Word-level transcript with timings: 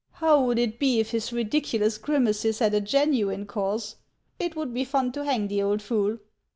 How 0.13 0.43
would 0.43 0.57
it 0.57 0.79
be 0.79 0.99
if 0.99 1.11
his 1.11 1.31
ridiculous 1.31 1.99
grimaces 1.99 2.57
had 2.57 2.73
a 2.73 2.81
genuine 2.81 3.45
cause? 3.45 3.97
It 4.39 4.55
would 4.55 4.73
be 4.73 4.83
fuu 4.83 5.13
to 5.13 5.25
hang 5.25 5.47
the 5.47 5.61
old 5.61 5.83
fool. 5.83 6.17